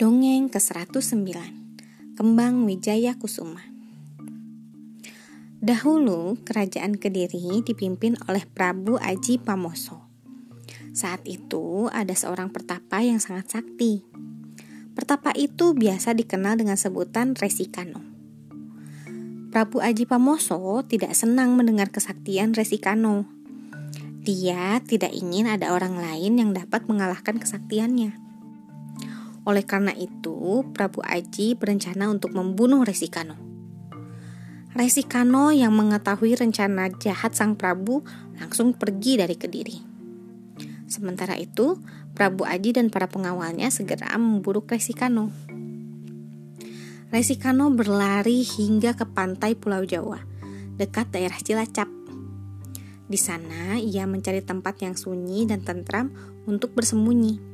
[0.00, 1.28] Dongeng ke-109
[2.16, 3.60] Kembang Wijaya Kusuma
[5.60, 10.00] Dahulu, kerajaan Kediri dipimpin oleh Prabu Aji Pamoso.
[10.96, 14.00] Saat itu, ada seorang pertapa yang sangat sakti.
[14.96, 18.00] Pertapa itu biasa dikenal dengan sebutan Resikano.
[19.52, 23.28] Prabu Aji Pamoso tidak senang mendengar kesaktian Resikano.
[24.24, 28.29] Dia tidak ingin ada orang lain yang dapat mengalahkan kesaktiannya.
[29.48, 33.40] Oleh karena itu, Prabu Aji berencana untuk membunuh Resikano.
[34.70, 38.04] Resikano yang mengetahui rencana jahat sang Prabu
[38.38, 39.76] langsung pergi dari Kediri.
[40.86, 41.80] Sementara itu,
[42.12, 45.32] Prabu Aji dan para pengawalnya segera memburu Resikano.
[47.10, 50.22] Resikano berlari hingga ke pantai Pulau Jawa,
[50.78, 51.90] dekat daerah Cilacap.
[53.10, 56.14] Di sana, ia mencari tempat yang sunyi dan tentram
[56.46, 57.49] untuk bersembunyi.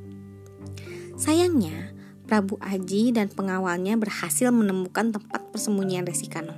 [1.16, 1.96] Sayangnya,
[2.28, 6.52] Prabu Aji dan pengawalnya berhasil menemukan tempat persembunyian Resikano.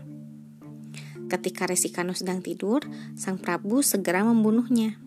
[1.30, 2.82] Ketika Resikano sedang tidur,
[3.14, 4.98] sang Prabu segera membunuhnya.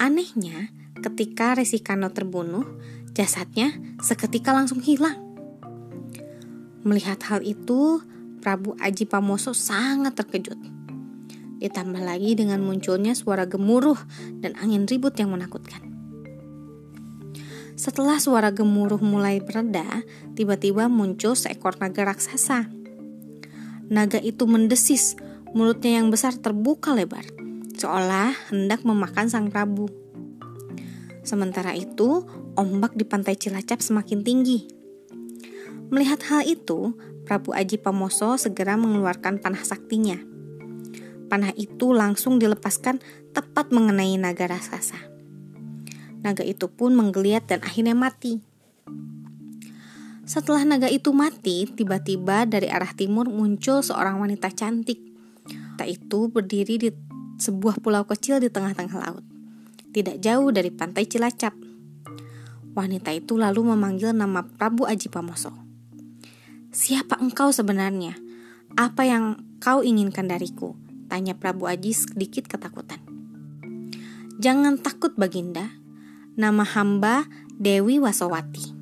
[0.00, 0.72] Anehnya,
[1.04, 2.64] ketika Resikano terbunuh,
[3.12, 5.20] jasadnya seketika langsung hilang.
[6.80, 8.00] Melihat hal itu,
[8.40, 10.56] Prabu Aji Pamoso sangat terkejut.
[11.60, 14.00] Ditambah lagi dengan munculnya suara gemuruh
[14.40, 15.85] dan angin ribut yang menakutkan.
[17.76, 19.84] Setelah suara gemuruh mulai bereda,
[20.32, 22.72] tiba-tiba muncul seekor naga raksasa.
[23.92, 25.12] Naga itu mendesis,
[25.52, 27.28] mulutnya yang besar terbuka lebar,
[27.76, 29.92] seolah hendak memakan sang Prabu.
[31.20, 32.24] Sementara itu,
[32.56, 34.72] ombak di pantai Cilacap semakin tinggi.
[35.92, 36.96] Melihat hal itu,
[37.28, 40.16] Prabu Aji Pamoso segera mengeluarkan panah saktinya.
[41.28, 43.04] Panah itu langsung dilepaskan
[43.36, 45.15] tepat mengenai naga raksasa.
[46.24, 48.40] Naga itu pun menggeliat dan akhirnya mati.
[50.26, 54.98] Setelah naga itu mati, tiba-tiba dari arah timur muncul seorang wanita cantik.
[55.46, 56.90] Wanita itu berdiri di
[57.36, 59.20] sebuah pulau kecil di tengah-tengah laut,
[59.92, 61.52] tidak jauh dari pantai Cilacap.
[62.72, 65.52] Wanita itu lalu memanggil nama Prabu Aji Pamoso.
[66.72, 68.16] Siapa engkau sebenarnya?
[68.74, 70.74] Apa yang kau inginkan dariku?
[71.06, 72.98] Tanya Prabu Aji sedikit ketakutan.
[74.42, 75.76] Jangan takut Baginda,
[76.36, 77.24] Nama hamba
[77.56, 78.76] Dewi Wasowati.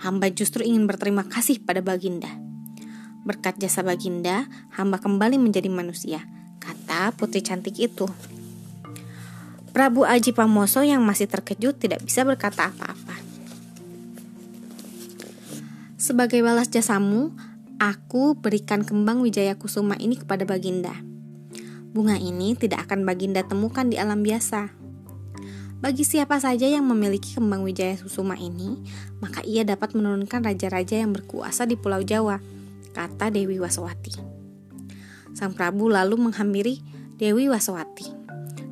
[0.00, 2.32] Hamba justru ingin berterima kasih pada Baginda.
[3.28, 6.24] Berkat jasa Baginda, hamba kembali menjadi manusia,
[6.64, 8.08] kata putri cantik itu.
[9.76, 13.20] Prabu Aji Pamoso yang masih terkejut tidak bisa berkata apa-apa.
[16.00, 17.36] Sebagai balas jasamu,
[17.76, 20.96] aku berikan kembang Wijaya Kusuma ini kepada Baginda.
[21.92, 24.72] Bunga ini tidak akan Baginda temukan di alam biasa.
[25.82, 28.78] Bagi siapa saja yang memiliki kembang Wijaya Susuma ini,
[29.18, 32.38] maka ia dapat menurunkan raja-raja yang berkuasa di Pulau Jawa,
[32.94, 34.14] kata Dewi Waswati.
[35.34, 36.78] Sang Prabu lalu menghampiri
[37.18, 38.14] Dewi Waswati.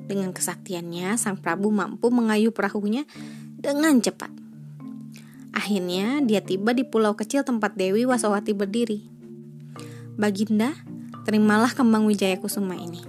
[0.06, 3.02] Dengan kesaktiannya, Sang Prabu mampu mengayuh perahunya
[3.58, 4.30] dengan cepat.
[5.50, 9.02] Akhirnya, dia tiba di pulau kecil tempat Dewi Waswati berdiri.
[10.14, 10.78] Baginda,
[11.26, 13.02] terimalah kembang Wijaya Kusuma ini.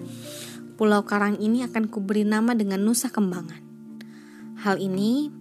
[0.73, 3.70] Pulau Karang ini akan kuberi nama dengan Nusa Kembangan.
[4.61, 5.33] Hal ini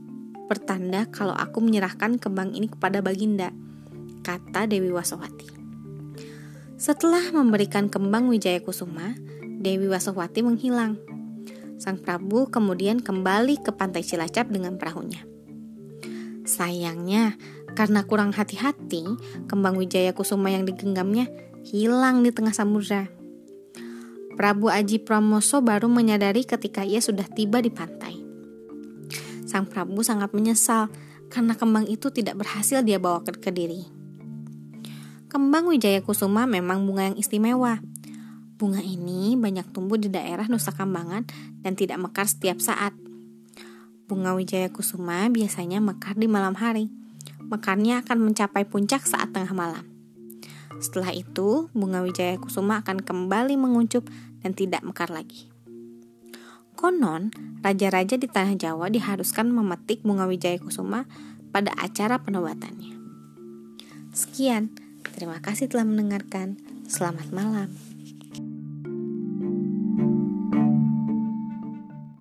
[0.49, 3.53] pertanda kalau aku menyerahkan kembang ini kepada Baginda,
[4.25, 5.45] kata Dewi Wasowati.
[6.81, 9.13] Setelah memberikan kembang Wijaya Kusuma,
[9.61, 10.97] Dewi Wasowati menghilang.
[11.77, 15.21] Sang Prabu kemudian kembali ke pantai Cilacap dengan perahunya.
[16.49, 17.37] Sayangnya,
[17.77, 19.05] karena kurang hati-hati,
[19.53, 21.29] kembang Wijaya Kusuma yang digenggamnya
[21.69, 23.13] hilang di tengah samudra.
[24.41, 28.20] Prabu Aji Pramoso baru menyadari ketika ia sudah tiba di pantai.
[29.51, 30.87] Sang Prabu sangat menyesal
[31.27, 33.83] karena kembang itu tidak berhasil dia bawa ke Kediri.
[35.27, 37.83] Kembang Wijaya Kusuma memang bunga yang istimewa.
[38.55, 41.27] Bunga ini banyak tumbuh di daerah Nusa Kambangan
[41.67, 42.95] dan tidak mekar setiap saat.
[44.07, 46.87] Bunga Wijaya Kusuma biasanya mekar di malam hari.
[47.51, 49.83] Mekarnya akan mencapai puncak saat tengah malam.
[50.79, 54.07] Setelah itu, bunga Wijaya Kusuma akan kembali menguncup
[54.47, 55.51] dan tidak mekar lagi.
[56.81, 57.29] Konon,
[57.61, 61.05] raja-raja di tanah Jawa diharuskan memetik bunga wijaya kusuma
[61.53, 62.97] pada acara penobatannya.
[64.17, 64.73] Sekian,
[65.13, 66.57] terima kasih telah mendengarkan.
[66.89, 67.90] Selamat malam.